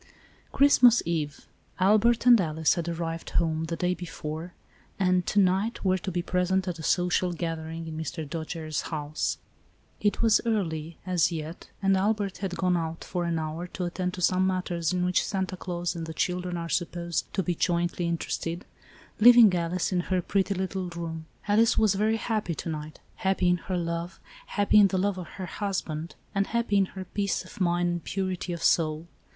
Christmas 0.51 1.03
eve. 1.05 1.45
Albert 1.79 2.25
and 2.25 2.41
Alice 2.41 2.73
had 2.73 2.89
arrived 2.89 3.29
home, 3.29 3.65
the 3.65 3.75
day 3.75 3.93
before, 3.93 4.55
and, 4.97 5.27
to 5.27 5.39
night, 5.39 5.85
were 5.85 5.99
to 5.99 6.09
be 6.11 6.23
present 6.23 6.67
at 6.67 6.79
a 6.79 6.81
social 6.81 7.31
gathering 7.33 7.87
in 7.87 7.95
Mr. 7.95 8.27
Dojere's 8.27 8.81
house. 8.89 9.37
It 9.99 10.23
was 10.23 10.41
early, 10.43 10.97
as 11.05 11.31
yet, 11.31 11.69
and 11.83 11.95
Albert 11.95 12.39
had 12.39 12.57
gone 12.57 12.75
out, 12.75 13.03
for 13.03 13.25
an 13.25 13.37
hour, 13.37 13.67
to 13.67 13.85
attend 13.85 14.15
to 14.15 14.21
some 14.23 14.47
matters 14.47 14.91
in 14.91 15.05
which 15.05 15.23
Santa 15.23 15.55
Claus 15.55 15.95
and 15.95 16.07
the 16.07 16.15
children 16.15 16.57
are 16.57 16.67
supposed 16.67 17.31
to 17.35 17.43
be 17.43 17.53
jointly 17.53 18.07
interested, 18.07 18.65
leaving 19.19 19.53
Alice 19.53 19.91
in 19.91 19.99
her 19.99 20.19
pretty 20.23 20.55
little 20.55 20.89
room. 20.89 21.27
Alice 21.47 21.77
was 21.77 21.93
very 21.93 22.17
happy 22.17 22.55
to 22.55 22.69
night, 22.69 22.99
happy 23.17 23.47
in 23.49 23.57
her 23.57 23.77
love, 23.77 24.19
happy 24.47 24.79
in 24.79 24.87
the 24.87 24.97
love 24.97 25.19
of 25.19 25.27
her 25.37 25.45
husband 25.45 26.15
and 26.33 26.47
happy 26.47 26.77
in 26.77 26.85
her 26.97 27.05
peace 27.05 27.45
of 27.45 27.61
mind 27.61 27.89
and 27.89 28.03
purity 28.03 28.51
of 28.51 28.63
soul. 28.63 29.05